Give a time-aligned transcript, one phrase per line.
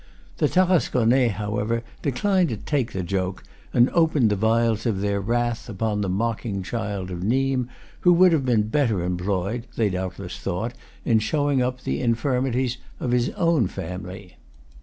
[0.37, 5.69] The Tarasconnais, however, declined to take the joke, and opened the vials of their wrath
[5.69, 7.67] upon the mocking child of Nimes,
[7.99, 10.73] who would have been better employed, they doubtless thought,
[11.05, 14.37] in show ing up the infirmities of his own family.